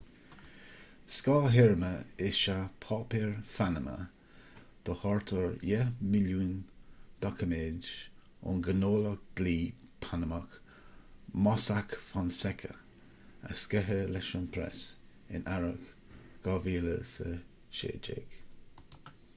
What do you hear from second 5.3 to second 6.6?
ar dheich milliún